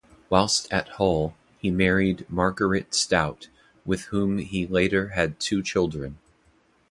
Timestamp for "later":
4.65-5.09